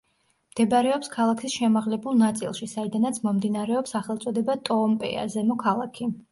მდებარეობს 0.53 1.11
ქალაქის 1.15 1.57
შემაღლებულ 1.57 2.17
ნაწილში 2.23 2.69
საიდანაც 2.73 3.21
მომდინარეობს 3.29 3.97
სახელწოდება 3.99 4.59
ტოომპეა, 4.73 5.31
ზემო 5.39 5.63
ქალაქი. 5.69 6.13